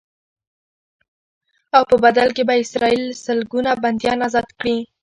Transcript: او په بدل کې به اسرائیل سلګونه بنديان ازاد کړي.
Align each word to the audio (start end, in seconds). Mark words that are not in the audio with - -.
او 1.75 1.83
په 1.89 1.95
بدل 2.03 2.27
کې 2.35 2.43
به 2.47 2.55
اسرائیل 2.63 3.03
سلګونه 3.25 3.71
بنديان 3.83 4.19
ازاد 4.27 4.47
کړي. 4.59 4.77